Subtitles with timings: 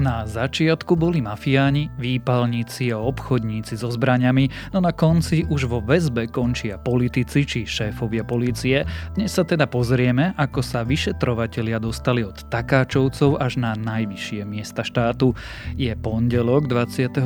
[0.00, 6.24] Na začiatku boli mafiáni, výpalníci a obchodníci so zbraňami, no na konci už vo väzbe
[6.32, 8.88] končia politici či šéfovia polície.
[9.12, 15.36] Dnes sa teda pozrieme, ako sa vyšetrovatelia dostali od takáčovcov až na najvyššie miesta štátu.
[15.76, 17.20] Je pondelok 27.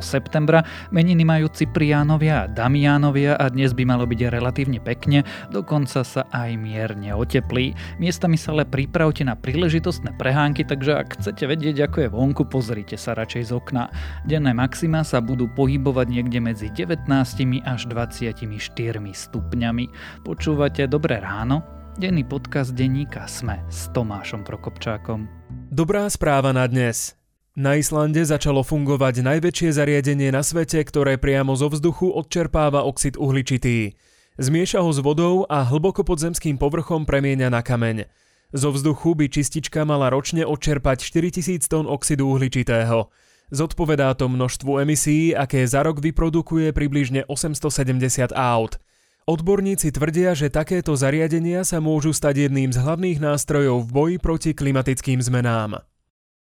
[0.00, 0.64] septembra,
[0.96, 6.56] meniny majú Cipriánovia a Damiánovia a dnes by malo byť relatívne pekne, dokonca sa aj
[6.56, 7.76] mierne oteplí.
[8.00, 12.94] Miestami sa ale pripravte na príležitostné prehánky, takže ak chcete vedieť, ako je vonku, pozrite
[12.94, 13.90] sa radšej z okna.
[14.22, 17.10] Denné maxima sa budú pohybovať niekde medzi 19
[17.66, 18.30] až 24
[19.02, 19.84] stupňami.
[20.22, 21.66] Počúvate Dobré ráno?
[21.98, 25.26] Denný podcast denníka Sme s Tomášom Prokopčákom.
[25.70, 27.18] Dobrá správa na dnes.
[27.54, 33.94] Na Islande začalo fungovať najväčšie zariadenie na svete, ktoré priamo zo vzduchu odčerpáva oxid uhličitý.
[34.42, 38.10] Zmieša ho s vodou a hlboko pod zemským povrchom premieňa na kameň.
[38.54, 43.10] Zo vzduchu by čistička mala ročne odčerpať 4000 tón oxidu uhličitého.
[43.50, 48.78] Zodpovedá to množstvu emisí, aké za rok vyprodukuje približne 870 aut.
[49.26, 54.50] Odborníci tvrdia, že takéto zariadenia sa môžu stať jedným z hlavných nástrojov v boji proti
[54.54, 55.82] klimatickým zmenám.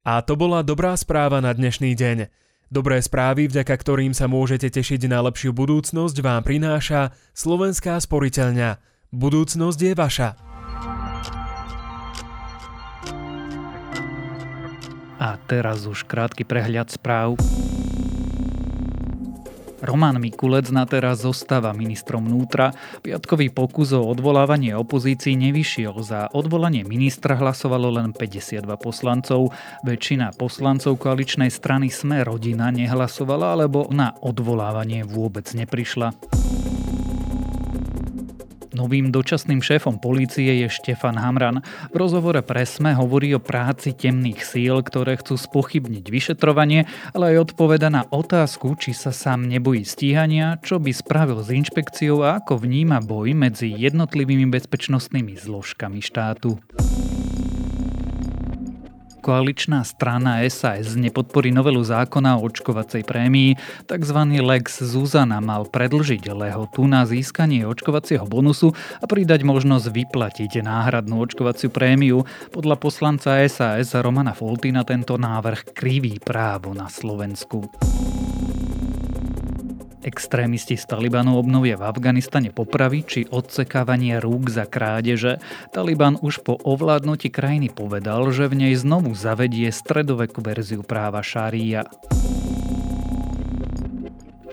[0.03, 2.27] A to bola dobrá správa na dnešný deň.
[2.67, 8.81] Dobré správy, vďaka ktorým sa môžete tešiť na lepšiu budúcnosť, vám prináša Slovenská sporiteľňa.
[9.13, 10.52] Budúcnosť je vaša.
[15.23, 17.39] A teraz už krátky prehľad správ.
[19.79, 22.75] Roman Mikulec na teraz zostáva ministrom vnútra.
[23.03, 25.95] Piatkový pokus o odvolávanie opozícii nevyšiel.
[26.03, 29.55] Za odvolanie ministra hlasovalo len 52 poslancov.
[29.87, 36.15] Väčšina poslancov koaličnej strany Sme rodina nehlasovala, alebo na odvolávanie vôbec neprišla.
[38.73, 41.61] Novým dočasným šéfom polície je Štefan Hamran.
[41.93, 47.53] V rozhovore pre SME hovorí o práci temných síl, ktoré chcú spochybniť vyšetrovanie, ale aj
[47.53, 52.65] odpoveda na otázku, či sa sám nebojí stíhania, čo by spravil s inšpekciou a ako
[52.65, 56.57] vníma boj medzi jednotlivými bezpečnostnými zložkami štátu.
[59.23, 63.55] Koaličná strana SAS nepodporí novelu zákona o očkovacej prémii.
[63.87, 64.19] tzv.
[64.43, 71.71] Lex Zuzana mal predlžiť lehotu na získanie očkovacieho bonusu a pridať možnosť vyplatiť náhradnú očkovaciu
[71.71, 72.27] prémiu.
[72.51, 77.63] Podľa poslanca SAS Romana Foltina tento návrh kriví právo na Slovensku.
[80.03, 85.39] Extrémisti z Talibanu obnovia v Afganistane popravy či odsekávanie rúk za krádeže.
[85.71, 91.87] Taliban už po ovládnutí krajiny povedal, že v nej znovu zavedie stredovekú verziu práva šária.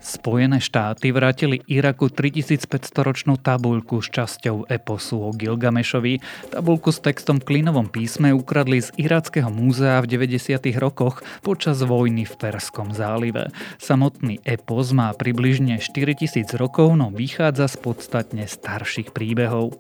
[0.01, 6.25] Spojené štáty vrátili Iraku 3500-ročnú tabuľku s časťou eposu o Gilgamešovi.
[6.57, 10.57] Tabuľku s textom v klinovom písme ukradli z irackého múzea v 90.
[10.81, 13.53] rokoch počas vojny v Perskom zálive.
[13.77, 19.77] Samotný epos má približne 4000 rokov, no vychádza z podstatne starších príbehov.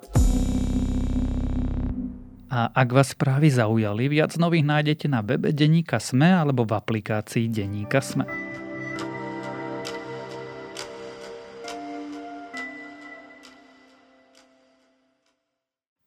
[2.50, 7.46] A ak vás správy zaujali, viac nových nájdete na webe Deníka Sme alebo v aplikácii
[7.46, 8.49] Deníka Sme.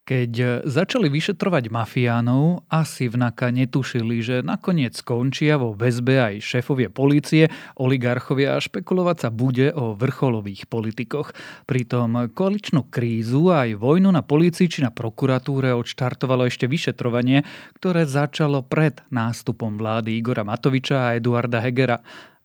[0.03, 7.47] Keď začali vyšetrovať mafiánov, asi vnaka netušili, že nakoniec skončia vo väzbe aj šéfovie polície,
[7.79, 11.31] oligarchovia a špekulovať sa bude o vrcholových politikoch.
[11.63, 17.47] Pritom koaličnú krízu aj vojnu na polícii či na prokuratúre odštartovalo ešte vyšetrovanie,
[17.79, 22.03] ktoré začalo pred nástupom vlády Igora Matoviča a Eduarda Hegera.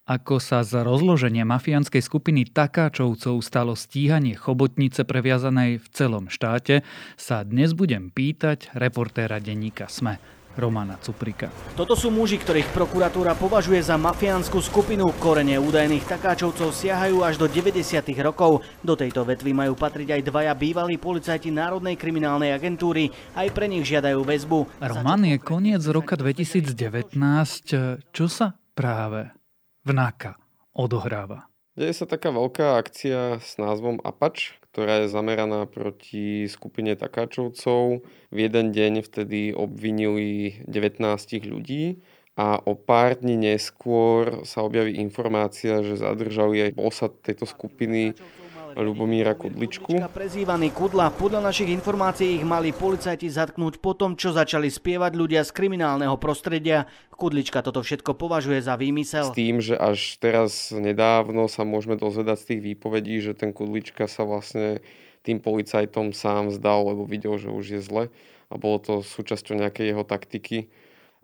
[0.08, 6.80] Ako sa z rozloženia mafiánskej skupiny takáčovcov stalo stíhanie chobotnice previazanej v celom štáte,
[7.20, 10.16] sa dnes budem pýtať reportéra denníka SME.
[10.56, 11.52] Romana Cuprika.
[11.76, 15.12] Toto sú muži, ktorých prokuratúra považuje za mafiánsku skupinu.
[15.20, 17.78] Korene údajných takáčovcov siahajú až do 90.
[18.24, 18.66] rokov.
[18.82, 23.12] Do tejto vetvy majú patriť aj dvaja bývalí policajti Národnej kriminálnej agentúry.
[23.38, 24.82] Aj pre nich žiadajú väzbu.
[24.82, 27.14] Roman je koniec roka 2019.
[28.10, 29.37] Čo sa práve
[29.88, 30.36] vnáka
[30.76, 31.48] odohráva?
[31.78, 38.02] Deje sa taká veľká akcia s názvom Apač, ktorá je zameraná proti skupine takáčovcov.
[38.34, 41.06] V jeden deň vtedy obvinili 19
[41.46, 42.02] ľudí
[42.38, 48.14] a o pár dní neskôr sa objaví informácia, že zadržali aj posad tejto skupiny
[48.76, 49.96] Ľubomíra Kudličku.
[50.12, 55.40] Prezývaný Kudla, podľa našich informácií ich mali policajti zatknúť po tom, čo začali spievať ľudia
[55.46, 56.90] z kriminálneho prostredia.
[57.14, 59.32] Kudlička toto všetko považuje za výmysel.
[59.32, 64.10] S tým, že až teraz nedávno sa môžeme dozvedať z tých výpovedí, že ten Kudlička
[64.10, 64.84] sa vlastne
[65.24, 68.04] tým policajtom sám zdal, lebo videl, že už je zle
[68.48, 70.72] a bolo to súčasťou nejakej jeho taktiky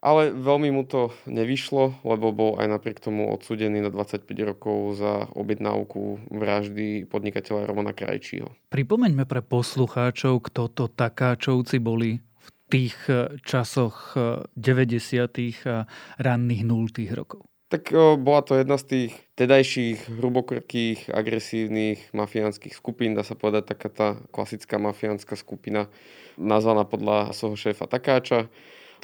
[0.04, 5.32] ale veľmi mu to nevyšlo, lebo bol aj napriek tomu odsudený na 25 rokov za
[5.32, 8.52] objednávku vraždy podnikateľa Romana Krajčího.
[8.68, 14.12] Pripomeňme pre poslucháčov, kto to takáčovci boli v tých eh, časoch
[14.52, 14.60] 90.
[14.60, 15.88] Eh, a
[16.20, 17.16] ranných 0.
[17.16, 17.48] rokov.
[17.72, 23.72] Tak o, bola to jedna z tých tedajších hrubokrkých, agresívnych mafiánskych skupín, dá sa povedať
[23.72, 25.88] taká tá klasická mafiánska skupina,
[26.36, 28.52] nazvaná podľa svojho šéfa Takáča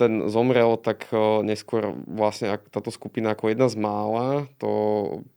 [0.00, 1.12] ten zomrel, tak
[1.44, 4.70] neskôr vlastne táto skupina ako jedna z mála to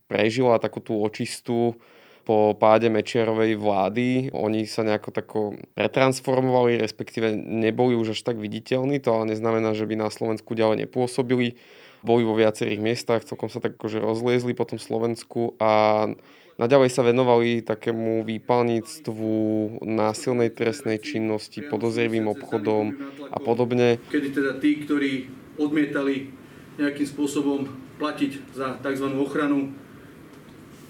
[0.08, 1.76] prežila takú tú očistú
[2.24, 4.32] po páde Mečiarovej vlády.
[4.32, 5.40] Oni sa nejako tako
[5.76, 8.96] pretransformovali, respektíve neboli už až tak viditeľní.
[9.04, 11.60] To ale neznamená, že by na Slovensku ďalej nepôsobili.
[12.00, 16.08] Boli vo viacerých miestach, celkom sa tak akože rozliezli po tom Slovensku a
[16.54, 19.34] Naďalej sa venovali takému výpalníctvu,
[19.82, 22.94] násilnej trestnej činnosti, podozrivým obchodom
[23.34, 23.98] a podobne.
[24.06, 25.26] Kedy teda tí, ktorí
[25.58, 26.30] odmietali
[26.78, 27.66] nejakým spôsobom
[27.98, 29.06] platiť za tzv.
[29.18, 29.74] ochranu,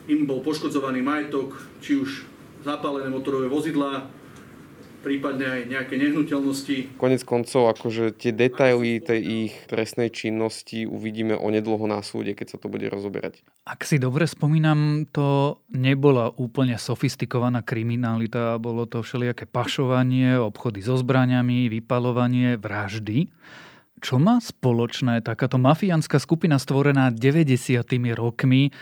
[0.05, 2.28] im bol poškodzovaný majetok, či už
[2.61, 4.05] zapálené motorové vozidlá,
[5.05, 6.97] prípadne aj nejaké nehnuteľnosti.
[6.97, 12.59] Konec koncov, akože tie detaily tej ich trestnej činnosti uvidíme onedlho na súde, keď sa
[12.59, 13.45] to bude rozoberať.
[13.69, 20.97] Ak si dobre spomínam, to nebola úplne sofistikovaná kriminalita, bolo to všelijaké pašovanie, obchody so
[20.97, 23.29] zbraniami, vypalovanie, vraždy.
[24.00, 27.85] Čo má spoločné takáto mafiánska skupina stvorená 90.
[28.17, 28.73] rokmi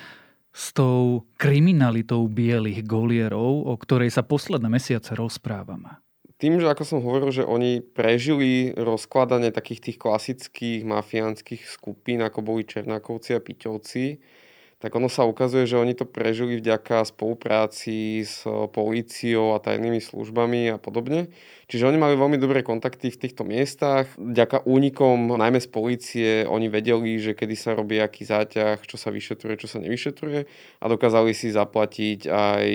[0.52, 6.02] s tou kriminalitou bielých golierov, o ktorej sa posledné mesiace rozprávame?
[6.42, 12.42] Tým, že ako som hovoril, že oni prežili rozkladanie takých tých klasických mafiánskych skupín, ako
[12.42, 14.18] boli Černákovci a Piťovci,
[14.82, 18.42] tak ono sa ukazuje, že oni to prežili vďaka spolupráci s
[18.74, 21.30] políciou a tajnými službami a podobne.
[21.70, 24.10] Čiže oni mali veľmi dobré kontakty v týchto miestach.
[24.18, 29.14] Vďaka únikom, najmä z polície, oni vedeli, že kedy sa robí aký záťah, čo sa
[29.14, 30.50] vyšetruje, čo sa nevyšetruje
[30.82, 32.66] a dokázali si zaplatiť aj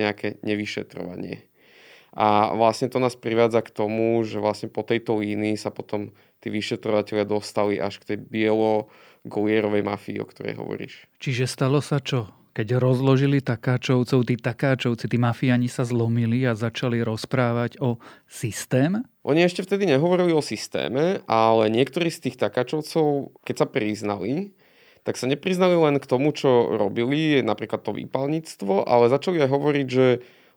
[0.00, 1.47] nejaké nevyšetrovanie.
[2.18, 6.10] A vlastne to nás privádza k tomu, že vlastne po tejto línii sa potom
[6.42, 11.06] tí vyšetrovateľia dostali až k tej bielo-golierovej mafii, o ktorej hovoríš.
[11.22, 12.34] Čiže stalo sa čo?
[12.58, 19.06] Keď rozložili takáčovcov, tí takáčovci, tí mafiani sa zlomili a začali rozprávať o systéme?
[19.22, 24.58] Oni ešte vtedy nehovorili o systéme, ale niektorí z tých takáčovcov, keď sa priznali,
[25.06, 29.86] tak sa nepriznali len k tomu, čo robili, napríklad to výpalníctvo, ale začali aj hovoriť,
[29.86, 30.06] že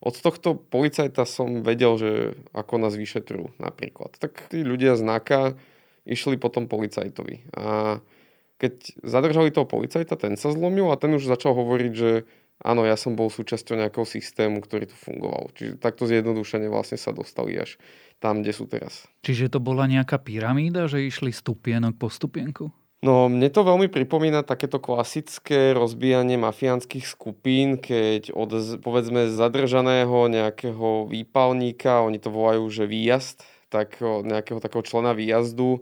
[0.01, 2.11] od tohto policajta som vedel, že
[2.57, 4.17] ako nás vyšetrujú napríklad.
[4.17, 5.53] Tak tí ľudia z NAKA
[6.09, 7.53] išli potom policajtovi.
[7.53, 7.97] A
[8.57, 8.73] keď
[9.05, 12.25] zadržali toho policajta, ten sa zlomil a ten už začal hovoriť, že
[12.65, 15.53] áno, ja som bol súčasťou nejakého systému, ktorý tu fungoval.
[15.53, 17.77] Čiže takto zjednodušene vlastne sa dostali až
[18.21, 19.05] tam, kde sú teraz.
[19.25, 22.73] Čiže to bola nejaká pyramída, že išli stupienok po stupienku?
[23.01, 31.09] No, mne to veľmi pripomína takéto klasické rozbijanie mafiánskych skupín, keď od, povedzme, zadržaného nejakého
[31.09, 33.41] výpalníka, oni to volajú, že výjazd,
[33.73, 35.81] tak nejakého takého člena výjazdu,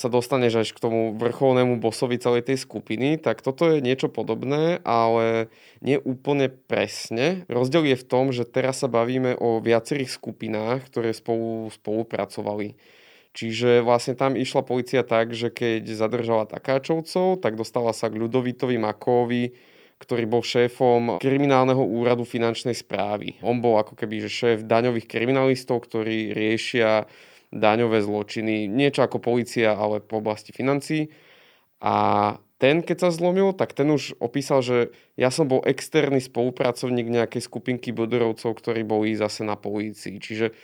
[0.00, 4.80] sa dostaneš až k tomu vrcholnému bosovi celej tej skupiny, tak toto je niečo podobné,
[4.84, 5.52] ale
[5.84, 7.44] nie úplne presne.
[7.52, 12.76] Rozdiel je v tom, že teraz sa bavíme o viacerých skupinách, ktoré spolu spolupracovali.
[13.36, 18.80] Čiže vlastne tam išla policia tak, že keď zadržala takáčovcov, tak dostala sa k Ľudovitovi
[18.80, 19.52] Makovi,
[20.00, 23.36] ktorý bol šéfom kriminálneho úradu finančnej správy.
[23.44, 27.04] On bol ako keby že šéf daňových kriminalistov, ktorí riešia
[27.52, 31.12] daňové zločiny, niečo ako policia, ale po oblasti financí.
[31.84, 31.94] A
[32.56, 37.44] ten, keď sa zlomil, tak ten už opísal, že ja som bol externý spolupracovník nejakej
[37.44, 40.16] skupinky bodorovcov, ktorí boli zase na polícii.
[40.16, 40.56] Čiže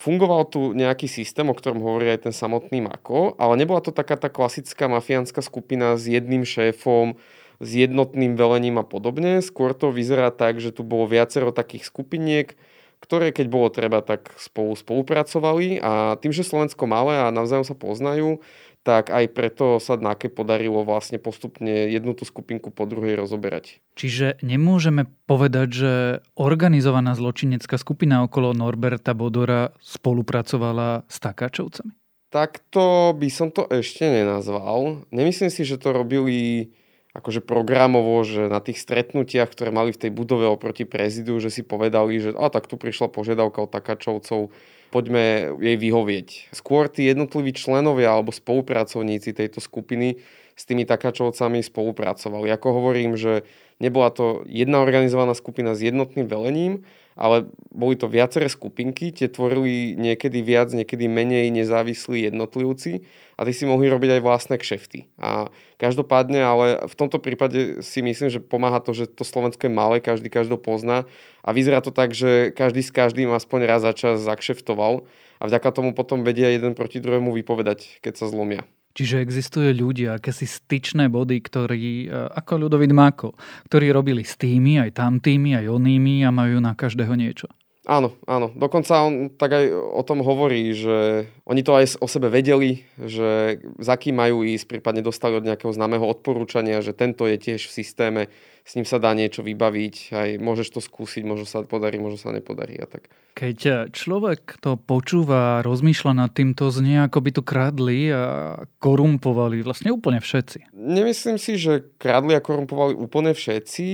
[0.00, 4.16] fungoval tu nejaký systém, o ktorom hovorí aj ten samotný Mako, ale nebola to taká
[4.16, 7.16] tá klasická mafiánska skupina s jedným šéfom,
[7.62, 9.38] s jednotným velením a podobne.
[9.38, 12.58] Skôr to vyzerá tak, že tu bolo viacero takých skupiniek,
[13.02, 17.74] ktoré keď bolo treba, tak spolu spolupracovali a tým, že Slovensko malé a navzájom sa
[17.74, 18.42] poznajú,
[18.82, 23.78] tak aj preto sa NAKE podarilo vlastne postupne jednu tú skupinku po druhej rozoberať.
[23.94, 25.92] Čiže nemôžeme povedať, že
[26.34, 31.94] organizovaná zločinecká skupina okolo Norberta Bodora spolupracovala s Takáčovcami?
[32.32, 35.04] Takto by som to ešte nenazval.
[35.12, 36.72] Nemyslím si, že to robili
[37.12, 41.60] akože programovo, že na tých stretnutiach, ktoré mali v tej budove oproti prezidiu, že si
[41.60, 44.48] povedali, že a tak tu prišla požiadavka od Takáčovcov,
[44.92, 46.52] poďme jej vyhovieť.
[46.52, 50.20] Skôr tí jednotliví členovia alebo spolupracovníci tejto skupiny
[50.52, 52.52] s tými takáčovcami spolupracovali.
[52.52, 53.48] Ako hovorím, že
[53.80, 56.84] nebola to jedna organizovaná skupina s jednotným velením,
[57.16, 63.04] ale boli to viaceré skupinky, tie tvorili niekedy viac, niekedy menej nezávislí jednotlivci
[63.36, 65.08] a tí si mohli robiť aj vlastné kšefty.
[65.20, 69.72] A každopádne, ale v tomto prípade si myslím, že pomáha to, že to Slovensko je
[69.72, 71.04] malé, každý každého pozná
[71.44, 75.04] a vyzerá to tak, že každý s každým aspoň raz za čas zakšeftoval
[75.40, 78.64] a vďaka tomu potom vedia jeden proti druhému vypovedať, keď sa zlomia.
[78.92, 83.32] Čiže existujú ľudia, akési styčné body, ktorí, e, ako ľudový Máko,
[83.72, 87.48] ktorí robili s tými, aj tamtými, aj onými a majú na každého niečo.
[87.82, 88.54] Áno, áno.
[88.54, 93.58] Dokonca on tak aj o tom hovorí, že oni to aj o sebe vedeli, že
[93.82, 97.74] za kým majú ísť, prípadne dostali od nejakého známeho odporúčania, že tento je tiež v
[97.74, 98.22] systéme,
[98.62, 102.30] s ním sa dá niečo vybaviť, aj môžeš to skúsiť, možno sa podarí, možno sa
[102.30, 103.10] nepodarí a tak.
[103.32, 109.64] Keď človek to počúva a rozmýšľa nad týmto, znie ako by tu kradli a korumpovali
[109.64, 110.76] vlastne úplne všetci.
[110.76, 113.86] Nemyslím si, že kradli a korumpovali úplne všetci.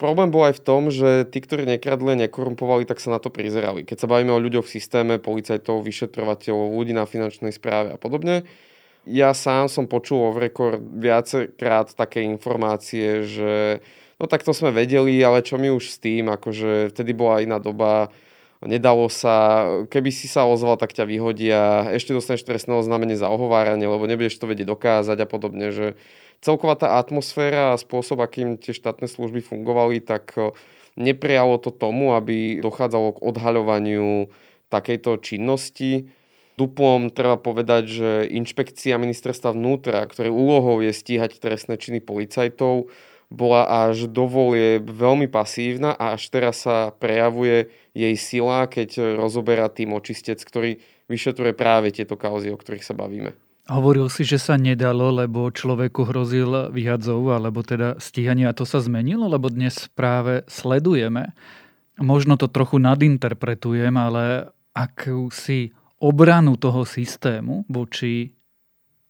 [0.00, 3.28] Problém bol aj v tom, že tí, ktorí nekradli a nekorumpovali, tak sa na to
[3.28, 3.84] prizerali.
[3.84, 8.48] Keď sa bavíme o ľuďoch v systéme, policajtov, vyšetrovateľov, ľudí na finančnej správe a podobne,
[9.04, 13.84] ja sám som počul o rekord viackrát také informácie, že
[14.16, 17.60] no tak to sme vedeli, ale čo mi už s tým, akože vtedy bola iná
[17.60, 18.08] doba,
[18.64, 23.84] nedalo sa, keby si sa ozval, tak ťa vyhodia, ešte dostaneš trestné oznámenie za ohováranie,
[23.84, 26.00] lebo nebudeš to vedieť dokázať a podobne, že
[26.40, 30.32] celková tá atmosféra a spôsob, akým tie štátne služby fungovali, tak
[30.96, 34.32] neprijalo to tomu, aby dochádzalo k odhaľovaniu
[34.72, 36.08] takejto činnosti
[36.54, 42.86] Duplom treba povedať, že inšpekcia ministerstva vnútra, ktorej úlohou je stíhať trestné činy policajtov,
[43.34, 49.66] bola až do volie veľmi pasívna a až teraz sa prejavuje jej sila, keď rozoberá
[49.66, 50.78] tým očistec, ktorý
[51.10, 53.34] vyšetruje práve tieto kauzy, o ktorých sa bavíme.
[53.64, 58.84] Hovoril si, že sa nedalo, lebo človeku hrozil vyhadzov, alebo teda stíhanie a to sa
[58.84, 61.32] zmenilo, lebo dnes práve sledujeme.
[61.96, 64.52] Možno to trochu nadinterpretujem, ale
[65.32, 68.34] si obranu toho systému voči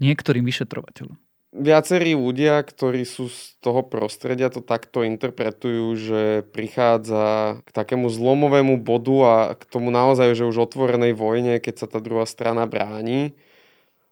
[0.02, 1.16] niektorým vyšetrovateľom.
[1.54, 8.82] Viacerí ľudia, ktorí sú z toho prostredia, to takto interpretujú, že prichádza k takému zlomovému
[8.82, 13.38] bodu a k tomu naozaj, že už otvorenej vojne, keď sa tá druhá strana bráni.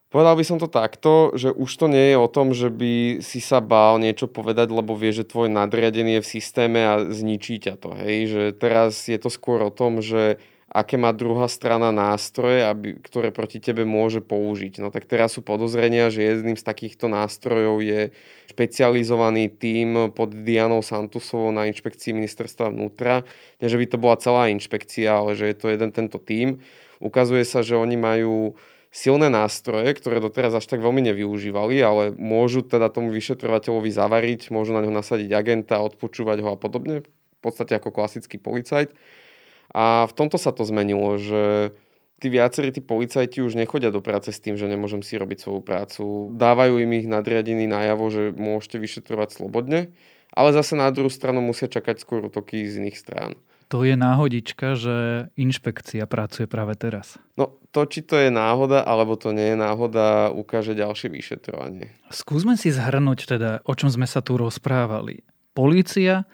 [0.07, 3.43] Povedal by som to takto, že už to nie je o tom, že by si
[3.43, 7.75] sa bál niečo povedať, lebo vie, že tvoj nadriadený je v systéme a zničí ťa
[7.75, 7.91] to.
[7.91, 8.15] Hej?
[8.31, 10.39] Že teraz je to skôr o tom, že
[10.73, 14.81] aké má druhá strana nástroje, aby, ktoré proti tebe môže použiť.
[14.81, 18.09] No tak teraz sú podozrenia, že jedným z takýchto nástrojov je
[18.49, 23.21] špecializovaný tím pod Dianou Santusovou na inšpekcii ministerstva vnútra.
[23.61, 26.57] Nie, že by to bola celá inšpekcia, ale že je to jeden tento tím.
[26.97, 28.57] Ukazuje sa, že oni majú
[28.89, 34.73] silné nástroje, ktoré doteraz až tak veľmi nevyužívali, ale môžu teda tomu vyšetrovateľovi zavariť, môžu
[34.73, 37.05] na ňo nasadiť agenta, odpočúvať ho a podobne.
[37.05, 38.93] V podstate ako klasický policajt.
[39.73, 41.73] A v tomto sa to zmenilo, že
[42.21, 45.61] tí viacerí tí policajti už nechodia do práce s tým, že nemôžem si robiť svoju
[45.65, 46.31] prácu.
[46.37, 49.91] Dávajú im ich nadriadení najavo, že môžete vyšetrovať slobodne,
[50.31, 53.33] ale zase na druhú stranu musia čakať skôr útoky z iných strán.
[53.73, 57.17] To je náhodička, že inšpekcia pracuje práve teraz.
[57.33, 61.89] No to, či to je náhoda, alebo to nie je náhoda, ukáže ďalšie vyšetrovanie.
[62.13, 65.25] Skúsme si zhrnúť teda, o čom sme sa tu rozprávali.
[65.57, 66.29] Polícia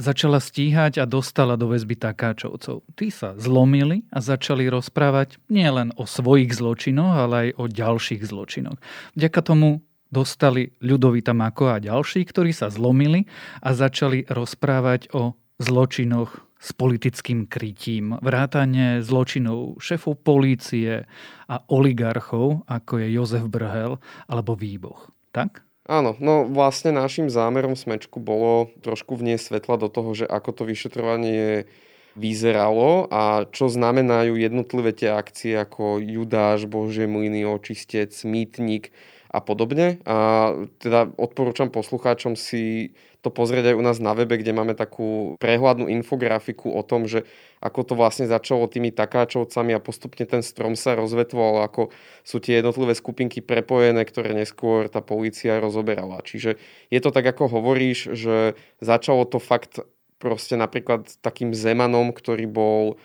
[0.00, 2.84] začala stíhať a dostala do väzby takáčovcov.
[2.96, 8.78] Tí sa zlomili a začali rozprávať nielen o svojich zločinoch, ale aj o ďalších zločinoch.
[9.16, 13.24] Vďaka tomu dostali Ľudovita Mako a ďalší, ktorí sa zlomili
[13.64, 21.02] a začali rozprávať o zločinoch s politickým krytím, vrátane zločinov šefov polície
[21.50, 23.98] a oligarchov, ako je Jozef Brhel
[24.30, 25.10] alebo Výboch.
[25.34, 25.66] Tak?
[25.82, 30.62] Áno, no vlastne našim zámerom smečku bolo trošku vnieť svetla do toho, že ako to
[30.62, 31.66] vyšetrovanie
[32.14, 38.94] vyzeralo a čo znamenajú jednotlivé tie akcie ako Judáš, Bože mlyny, očistec, mýtnik
[39.32, 39.98] a podobne.
[40.04, 45.38] A teda odporúčam poslucháčom si to pozrieť aj u nás na webe, kde máme takú
[45.38, 47.22] prehľadnú infografiku o tom, že
[47.62, 51.94] ako to vlastne začalo tými takáčovcami a postupne ten strom sa rozvetvoval, ako
[52.26, 56.18] sú tie jednotlivé skupinky prepojené, ktoré neskôr tá polícia rozoberala.
[56.26, 56.58] Čiže
[56.90, 59.78] je to tak, ako hovoríš, že začalo to fakt
[60.18, 62.98] proste napríklad takým Zemanom, ktorý bol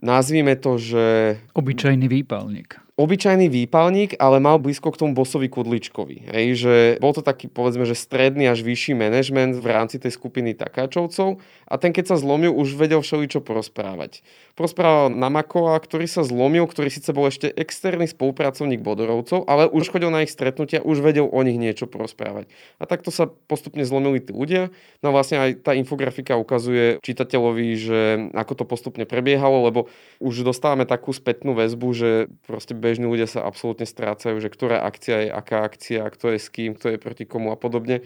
[0.00, 1.36] nazvime to, že...
[1.56, 2.83] Obyčajný výpalník.
[2.94, 6.30] Obyčajný výpalník, ale mal blízko k tomu bosovi Kudličkovi.
[6.30, 10.54] Hej, že bol to taký, povedzme, že stredný až vyšší manažment v rámci tej skupiny
[10.54, 14.22] takáčovcov a ten, keď sa zlomil, už vedel všeličo porozprávať.
[14.54, 20.14] Porozprával Namakova, ktorý sa zlomil, ktorý síce bol ešte externý spolupracovník Bodorovcov, ale už chodil
[20.14, 22.46] na ich stretnutia, už vedel o nich niečo porozprávať.
[22.78, 24.70] A takto sa postupne zlomili tí ľudia.
[25.02, 28.00] No a vlastne aj tá infografika ukazuje čitateľovi, že
[28.38, 29.90] ako to postupne prebiehalo, lebo
[30.22, 32.10] už dostávame takú spätnú väzbu, že
[32.46, 36.52] proste bežní ľudia sa absolútne strácajú, že ktorá akcia je aká akcia, kto je s
[36.52, 38.04] kým, kto je proti komu a podobne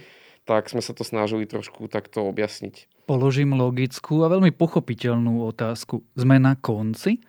[0.49, 3.05] tak sme sa to snažili trošku takto objasniť.
[3.05, 6.01] Položím logickú a veľmi pochopiteľnú otázku.
[6.17, 7.21] Sme na konci?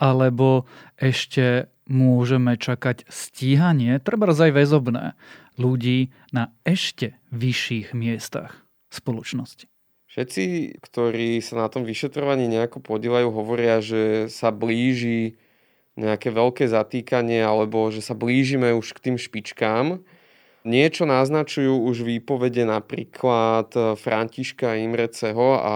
[0.00, 0.64] Alebo
[0.96, 5.12] ešte môžeme čakať stíhanie, treba aj väzobné,
[5.60, 9.68] ľudí na ešte vyšších miestach spoločnosti?
[10.08, 15.36] Všetci, ktorí sa na tom vyšetrovaní nejako podielajú, hovoria, že sa blíži
[15.96, 20.00] nejaké veľké zatýkanie alebo že sa blížime už k tým špičkám.
[20.62, 25.74] Niečo naznačujú už výpovede napríklad Františka Imreceho a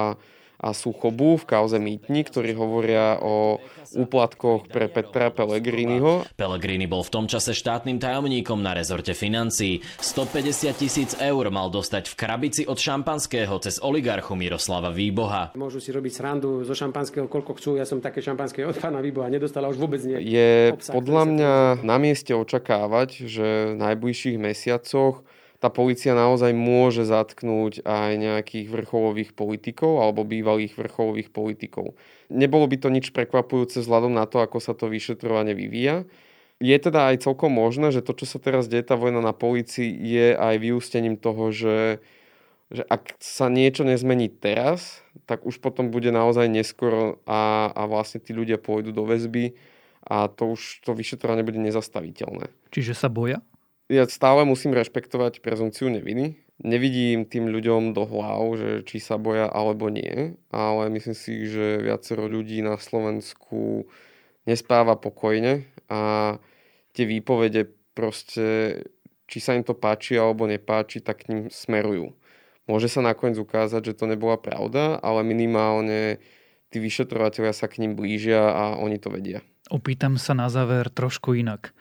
[0.56, 3.60] a Suchobu v kauze Mýtni, ktorí hovoria o
[3.94, 6.24] úplatkoch pre Petra Pellegriniho.
[6.34, 9.84] Pellegrini bol v tom čase štátnym tajomníkom na rezorte financií.
[10.00, 15.52] 150 tisíc eur mal dostať v krabici od šampanského cez oligarchu Miroslava Výboha.
[15.54, 17.70] Môžu si robiť srandu zo šampanského, koľko chcú.
[17.76, 20.18] Ja som také šampanské od pána Výboha nedostala už vôbec nie.
[20.24, 21.52] Je podľa mňa
[21.84, 25.22] na mieste očakávať, že v najbližších mesiacoch
[25.56, 31.96] tá policia naozaj môže zatknúť aj nejakých vrcholových politikov alebo bývalých vrcholových politikov.
[32.28, 36.04] Nebolo by to nič prekvapujúce vzhľadom na to, ako sa to vyšetrovanie vyvíja.
[36.56, 39.92] Je teda aj celkom možné, že to, čo sa teraz deje, tá vojna na policii,
[39.92, 42.00] je aj vyústením toho, že,
[42.72, 48.24] že ak sa niečo nezmení teraz, tak už potom bude naozaj neskoro a, a vlastne
[48.24, 49.52] tí ľudia pôjdu do väzby
[50.06, 52.48] a to už to vyšetrovanie bude nezastaviteľné.
[52.72, 53.44] Čiže sa boja?
[53.86, 56.42] Ja stále musím rešpektovať prezumciu neviny.
[56.56, 61.84] Nevidím tým ľuďom do hlav, že či sa boja alebo nie, ale myslím si, že
[61.84, 63.84] viacero ľudí na Slovensku
[64.48, 66.34] nespáva pokojne a
[66.96, 68.80] tie výpovede proste,
[69.28, 72.16] či sa im to páči alebo nepáči, tak k ním smerujú.
[72.66, 76.18] Môže sa nakoniec ukázať, že to nebola pravda, ale minimálne
[76.72, 79.44] tí vyšetrovateľia sa k ním blížia a oni to vedia.
[79.70, 81.76] Opýtam sa na záver trošku inak.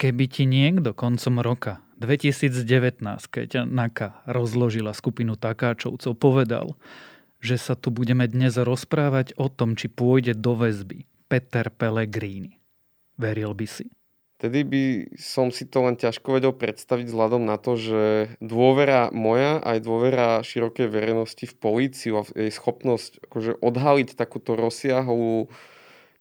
[0.00, 6.72] Keby ti niekto koncom roka 2019, keď NAKA rozložila skupinu takáčovcov, povedal,
[7.44, 12.56] že sa tu budeme dnes rozprávať o tom, či pôjde do väzby Peter Pellegrini.
[13.20, 13.92] Veril by si?
[14.40, 14.82] Tedy by
[15.20, 20.40] som si to len ťažko vedel predstaviť vzhľadom na to, že dôvera moja aj dôvera
[20.40, 25.52] širokej verejnosti v políciu a jej schopnosť akože odhaliť takúto rozsiahlú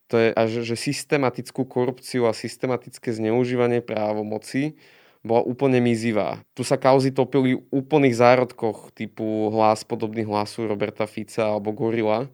[0.09, 4.73] to je až že systematickú korupciu a systematické zneužívanie právomoci
[5.21, 6.41] bola úplne mizivá.
[6.57, 12.25] Tu sa kauzy topili v úplných zárodkoch typu hlas podobný hlasu Roberta Fica alebo Gorila.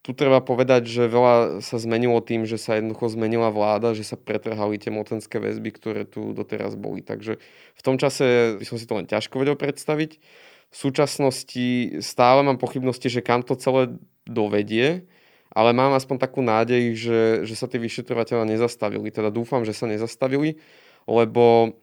[0.00, 4.16] Tu treba povedať, že veľa sa zmenilo tým, že sa jednoducho zmenila vláda, že sa
[4.16, 7.04] pretrhali tie mocenské väzby, ktoré tu doteraz boli.
[7.04, 7.36] Takže
[7.76, 10.16] v tom čase by som si to len ťažko vedel predstaviť.
[10.72, 13.92] V súčasnosti stále mám pochybnosti, že kam to celé
[14.24, 15.04] dovedie
[15.50, 19.10] ale mám aspoň takú nádej, že, že sa tí vyšetrovateľa nezastavili.
[19.10, 20.62] Teda dúfam, že sa nezastavili,
[21.10, 21.74] lebo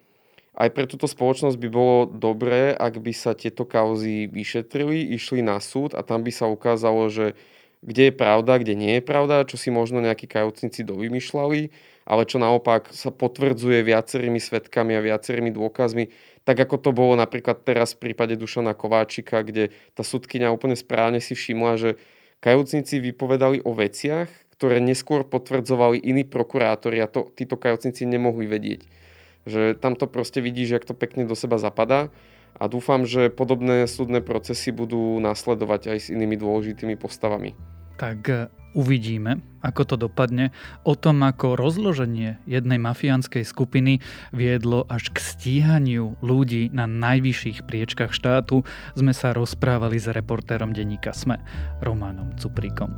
[0.58, 5.62] aj pre túto spoločnosť by bolo dobré, ak by sa tieto kauzy vyšetrili, išli na
[5.62, 7.38] súd a tam by sa ukázalo, že
[7.86, 11.70] kde je pravda, kde nie je pravda, čo si možno nejakí kajúcnici dovymýšľali,
[12.10, 16.10] ale čo naopak sa potvrdzuje viacerými svetkami a viacerými dôkazmi,
[16.42, 21.22] tak ako to bolo napríklad teraz v prípade Dušana Kováčika, kde tá sudkynia úplne správne
[21.22, 21.90] si všimla, že
[22.38, 28.82] Kajúcnici vypovedali o veciach, ktoré neskôr potvrdzovali iní prokurátori a to títo kajúcnici nemohli vedieť.
[29.46, 32.14] Že tam proste vidíš, jak to pekne do seba zapadá
[32.58, 37.54] a dúfam, že podobné súdne procesy budú nasledovať aj s inými dôležitými postavami.
[37.98, 40.54] Tak Uvidíme, ako to dopadne.
[40.86, 48.14] O tom, ako rozloženie jednej mafiánskej skupiny viedlo až k stíhaniu ľudí na najvyšších priečkach
[48.14, 48.62] štátu,
[48.94, 51.42] sme sa rozprávali s reportérom denníka SME,
[51.82, 52.94] Románom Cupríkom.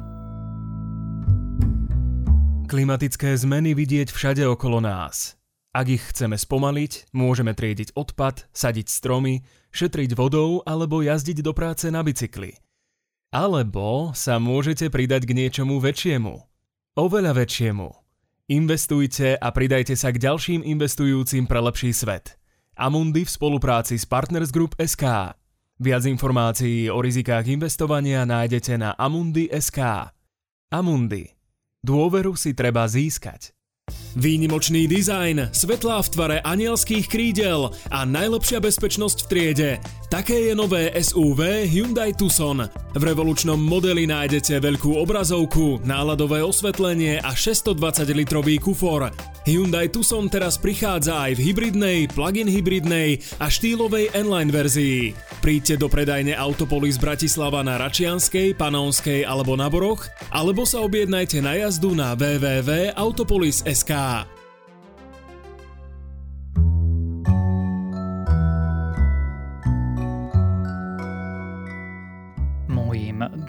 [2.67, 5.39] Klimatické zmeny vidieť všade okolo nás.
[5.71, 11.87] Ak ich chceme spomaliť, môžeme triediť odpad, sadiť stromy, šetriť vodou alebo jazdiť do práce
[11.87, 12.59] na bicykli–
[13.29, 16.33] alebo sa môžete pridať k niečomu väčšiemu.
[16.97, 17.89] Oveľa väčšiemu.
[18.49, 22.41] Investujte a pridajte sa k ďalším investujúcim pre lepší svet.
[22.73, 25.37] Amundi v spolupráci s Partners Group SK.
[25.79, 30.09] Viac informácií o rizikách investovania nájdete na Amundi SK.
[30.73, 31.29] Amundi.
[31.85, 33.53] Dôveru si treba získať.
[34.17, 39.71] Výnimočný dizajn, svetlá v tvare anielských krídel a najlepšia bezpečnosť v triede.
[40.09, 42.65] Také je nové SUV Hyundai Tucson.
[42.97, 49.13] V revolučnom modeli nájdete veľkú obrazovku, náladové osvetlenie a 620-litrový kufor.
[49.45, 55.13] Hyundai Tucson teraz prichádza aj v hybridnej, plug-in hybridnej a štýlovej N-Line verzii.
[55.45, 61.53] Príďte do predajne Autopolis Bratislava na Račianskej, Panonskej alebo na Boroch, alebo sa objednajte na
[61.61, 63.98] jazdu na www.autopolis.sk.
[63.99, 64.15] Mojím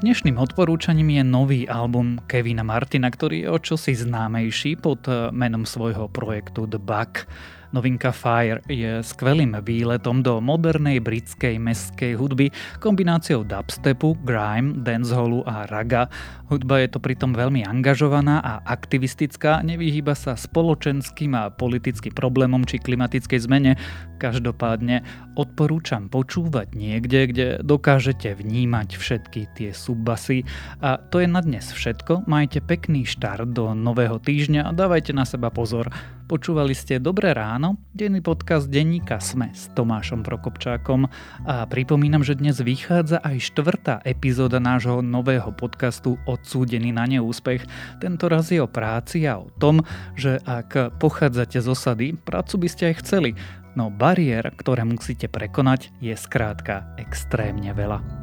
[0.03, 6.11] dnešným odporúčaním je nový album Kevina Martina, ktorý je o čosi známejší pod menom svojho
[6.11, 7.31] projektu The Bug.
[7.71, 12.51] Novinka Fire je skvelým výletom do modernej britskej mestskej hudby
[12.83, 16.11] kombináciou dubstepu, grime, dancehallu a raga.
[16.51, 22.83] Hudba je to pritom veľmi angažovaná a aktivistická, nevyhýba sa spoločenským a politickým problémom či
[22.83, 23.79] klimatickej zmene.
[24.19, 25.07] Každopádne
[25.39, 30.43] odporúčam počúvať niekde, kde dokážete vnímať všetky tie subbasy.
[30.83, 32.27] A to je na dnes všetko.
[32.27, 35.95] Majte pekný štart do nového týždňa a dávajte na seba pozor.
[36.31, 41.11] Počúvali ste Dobré ráno, denný podcast denníka Sme s Tomášom Prokopčákom
[41.43, 47.67] a pripomínam, že dnes vychádza aj štvrtá epizóda nášho nového podcastu Odsúdený na neúspech.
[47.99, 49.83] Tento raz je o práci a o tom,
[50.15, 53.35] že ak pochádzate z osady, prácu by ste aj chceli,
[53.75, 58.20] no bariér, ktoré musíte prekonať, je skrátka extrémne veľa.